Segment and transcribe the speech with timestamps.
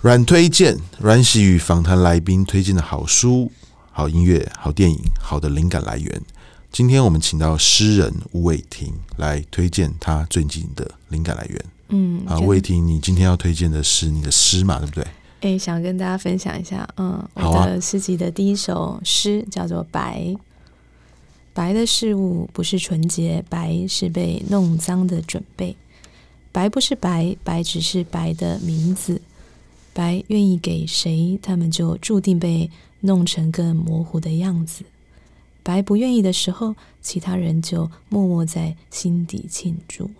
[0.00, 3.52] 阮推荐，阮喜与访谈来宾推荐的好书、
[3.90, 6.22] 好音乐、好电影、好的灵感来源。
[6.70, 11.64] 今天我们请到诗人吴伟霆来推荐他最近的灵感来源。
[11.88, 14.78] 嗯，啊，吴伟霆，你今天要推荐的是你的诗嘛？
[14.78, 15.04] 对不对？
[15.40, 20.20] 哎、欸，想跟大家分享一下，嗯，我的诗集的第一首诗叫做《白》。
[21.54, 25.76] 白的事物不是纯洁，白是被弄脏的准备。
[26.52, 29.20] 白不是白，白只是白的名字。
[29.92, 34.84] 白愿意给谁，他们就注定被弄成更模糊的样子。
[35.68, 40.10] 白不愿意的时候，其他人就默默在心底庆祝。